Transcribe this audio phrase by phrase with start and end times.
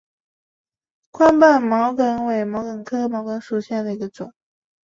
[1.11, 4.33] 宽瓣毛茛为毛茛科毛茛属下的一个种。